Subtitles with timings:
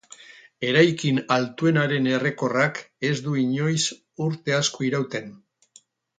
[0.69, 3.77] Eraikin altuenaren errekorrak ez du inoiz
[4.29, 5.31] urte asko irauten.